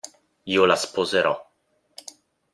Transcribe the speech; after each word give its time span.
Io 0.53 0.63
la 0.71 0.75
sposerò! 0.83 1.35